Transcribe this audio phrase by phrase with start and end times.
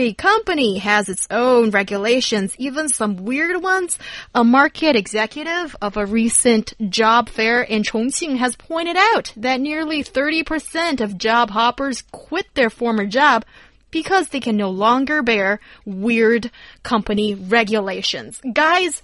[0.00, 3.98] Every company has its own regulations, even some weird ones.
[4.34, 10.02] A market executive of a recent job fair in Chongqing has pointed out that nearly
[10.02, 13.44] 30% of job hoppers quit their former job
[13.90, 16.50] because they can no longer bear weird
[16.82, 18.40] company regulations.
[18.54, 19.02] Guys,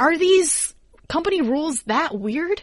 [0.00, 0.74] are these
[1.06, 2.62] company rules that weird?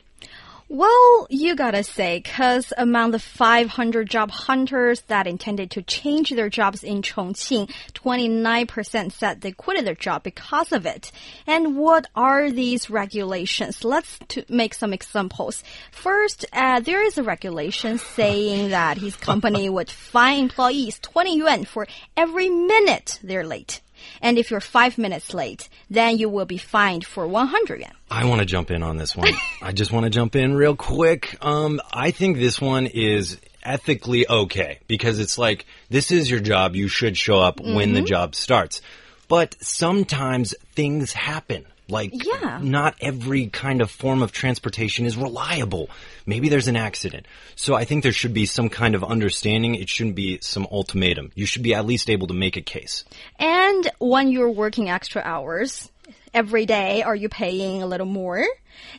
[0.67, 6.49] Well, you gotta say, cause among the 500 job hunters that intended to change their
[6.49, 11.11] jobs in Chongqing, 29% said they quitted their job because of it.
[11.45, 13.83] And what are these regulations?
[13.83, 14.17] Let's
[14.49, 15.63] make some examples.
[15.91, 21.65] First, uh, there is a regulation saying that his company would fine employees 20 yuan
[21.65, 21.85] for
[22.17, 23.81] every minute they're late.
[24.21, 27.91] And if you're five minutes late, then you will be fined for 100 yuan.
[28.09, 29.33] I want to jump in on this one.
[29.61, 31.37] I just want to jump in real quick.
[31.41, 36.75] Um, I think this one is ethically okay because it's like, this is your job.
[36.75, 37.75] You should show up mm -hmm.
[37.75, 38.07] when the mm-hmm.
[38.07, 38.81] job starts.
[39.27, 41.65] But sometimes things happen.
[41.87, 42.59] Like, yeah.
[42.61, 45.89] not every kind of form of transportation is reliable.
[46.25, 47.27] Maybe there's an accident.
[47.55, 49.75] So I think there should be some kind of understanding.
[49.75, 51.31] It shouldn't be some ultimatum.
[51.35, 53.05] You should be at least able to make a case.
[53.37, 55.91] And when you're working extra hours,
[56.33, 58.45] every day are you paying a little more?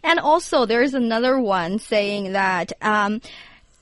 [0.03, 3.21] And also, there's another one saying that, um,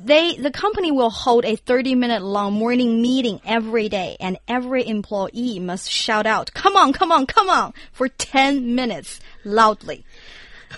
[0.05, 4.87] they the company will hold a 30 minute long morning meeting every day and every
[4.87, 10.05] employee must shout out come on come on come on for 10 minutes loudly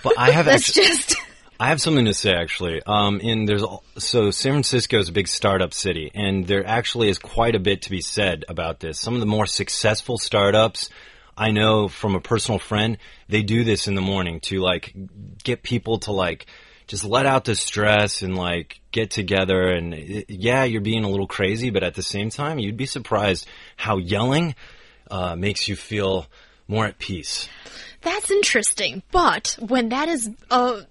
[0.03, 1.15] but i have that's just
[1.59, 2.83] I have something to say actually.
[2.85, 3.63] Um, in there's
[3.97, 7.81] so San Francisco is a big startup city, and there actually is quite a bit
[7.81, 8.99] to be said about this.
[8.99, 10.91] Some of the more successful startups
[11.37, 12.97] I know from a personal friend,
[13.29, 14.93] they do this in the morning to like
[15.43, 16.47] get people to like
[16.87, 21.27] just let out the stress and like get together and yeah, you're being a little
[21.27, 24.55] crazy, but at the same time, you'd be surprised how yelling
[25.11, 26.25] uh, makes you feel
[26.67, 27.47] more at peace.
[28.01, 30.81] That's interesting, but when that is uh,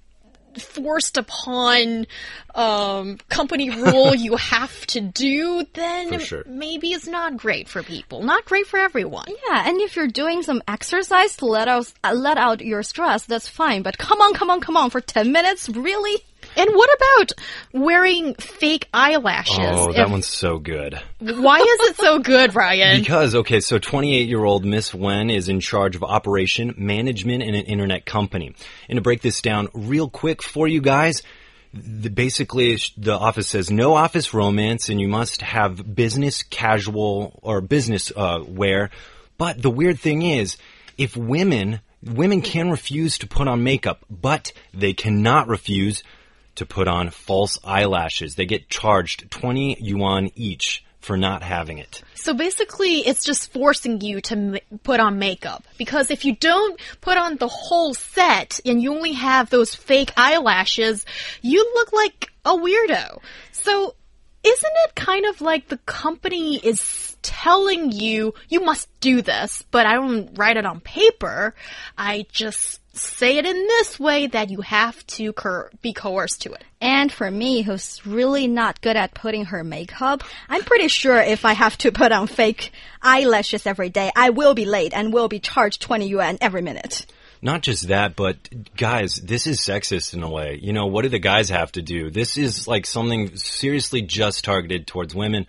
[0.59, 2.07] forced upon
[2.55, 6.45] um, company rule you have to do, then sure.
[6.47, 8.23] maybe it's not great for people.
[8.23, 9.27] Not great for everyone.
[9.29, 13.25] Yeah, and if you're doing some exercise to let out uh, let out your stress,
[13.25, 13.83] that's fine.
[13.83, 16.23] But come on, come on, come on for ten minutes, really?
[16.57, 17.33] And what about
[17.73, 19.59] wearing fake eyelashes?
[19.59, 20.99] Oh, that if, one's so good.
[21.21, 23.01] Why is it so good, Ryan?
[23.01, 27.55] Because, okay, so 28 year old Miss Wen is in charge of operation management in
[27.55, 28.55] an internet company.
[28.89, 31.23] And to break this down real quick for you guys,
[31.75, 37.61] the, basically the office says no office romance and you must have business casual or
[37.61, 38.91] business uh, wear.
[39.37, 40.57] But the weird thing is,
[40.97, 46.03] if women women can refuse to put on makeup, but they cannot refuse
[46.57, 48.35] to put on false eyelashes.
[48.35, 52.03] They get charged 20 yuan each for not having it.
[52.15, 55.65] So basically, it's just forcing you to put on makeup.
[55.79, 60.13] Because if you don't put on the whole set and you only have those fake
[60.17, 61.07] eyelashes,
[61.43, 63.21] you look like a weirdo.
[63.53, 63.95] So
[64.47, 69.87] isn't it kind of like the company is telling you, you must do this, but
[69.87, 71.55] I don't write it on paper.
[71.99, 75.35] I just say it in this way that you have to
[75.83, 76.65] be coerced to it.
[76.81, 81.45] And for me, who's really not good at putting her makeup, I'm pretty sure if
[81.45, 82.71] I have to put on fake
[83.03, 87.07] eyelashes every day, I will be late and will be charged 20 yuan every minute.
[87.43, 88.37] Not just that, but
[88.77, 90.59] guys, this is sexist in a way.
[90.63, 92.11] You know, what do the guys have to do?
[92.11, 95.47] This is like something seriously just targeted towards women.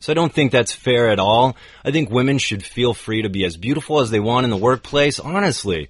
[0.00, 1.56] So I don't think that's fair at all.
[1.84, 4.56] I think women should feel free to be as beautiful as they want in the
[4.56, 5.88] workplace, honestly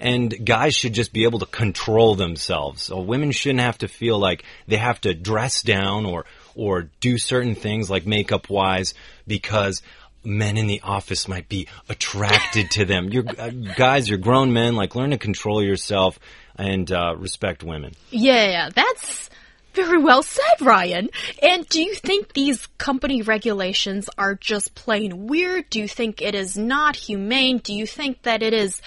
[0.00, 2.82] and guys should just be able to control themselves.
[2.82, 7.18] So women shouldn't have to feel like they have to dress down or or do
[7.18, 8.94] certain things like makeup wise
[9.26, 9.82] because
[10.24, 13.08] men in the office might be attracted to them.
[13.10, 14.76] You're uh, guys, you're grown men.
[14.76, 16.18] Like learn to control yourself
[16.56, 17.94] and uh, respect women.
[18.10, 19.30] Yeah, yeah, that's
[19.74, 21.10] very well said, Ryan.
[21.42, 25.70] And do you think these company regulations are just plain weird?
[25.70, 27.58] Do you think it is not humane?
[27.58, 28.82] Do you think that it is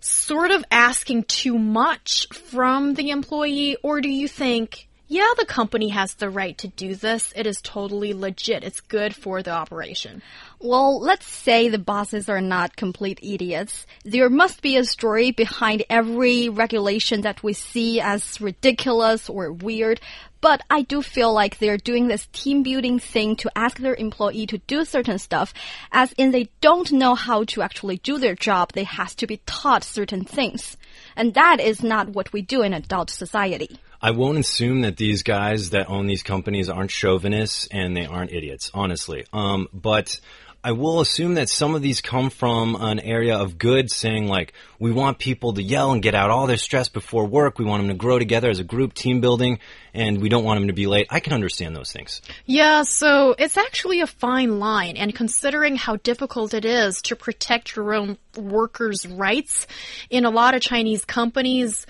[0.00, 3.76] sort of asking too much from the employee?
[3.82, 7.34] Or do you think, yeah, the company has the right to do this.
[7.36, 8.64] It is totally legit.
[8.64, 10.22] It's good for the operation.
[10.58, 13.86] Well, let's say the bosses are not complete idiots.
[14.06, 20.00] There must be a story behind every regulation that we see as ridiculous or weird.
[20.40, 24.46] But I do feel like they're doing this team building thing to ask their employee
[24.46, 25.52] to do certain stuff,
[25.92, 28.72] as in they don't know how to actually do their job.
[28.72, 30.78] They have to be taught certain things.
[31.16, 33.78] And that is not what we do in adult society.
[34.02, 38.32] I won't assume that these guys that own these companies aren't chauvinists and they aren't
[38.32, 39.24] idiots, honestly.
[39.32, 40.20] Um, but
[40.64, 44.52] I will assume that some of these come from an area of good, saying like,
[44.78, 47.58] we want people to yell and get out all their stress before work.
[47.58, 49.58] We want them to grow together as a group, team building,
[49.92, 51.08] and we don't want them to be late.
[51.10, 52.22] I can understand those things.
[52.46, 57.74] Yeah, so it's actually a fine line, and considering how difficult it is to protect
[57.74, 59.66] your own workers' rights
[60.10, 61.86] in a lot of Chinese companies,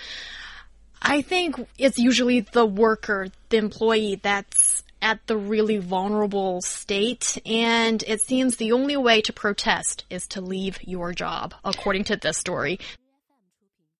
[1.02, 8.02] I think it's usually the worker, the employee that's at the really vulnerable state, and
[8.06, 12.38] it seems the only way to protest is to leave your job, according to this
[12.38, 12.78] story.